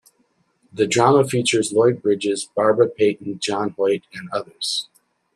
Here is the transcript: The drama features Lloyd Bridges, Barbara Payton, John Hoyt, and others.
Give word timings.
The 0.73 0.87
drama 0.87 1.23
features 1.27 1.71
Lloyd 1.71 2.01
Bridges, 2.01 2.49
Barbara 2.55 2.87
Payton, 2.89 3.37
John 3.37 3.75
Hoyt, 3.77 4.01
and 4.11 4.31
others. 4.31 4.87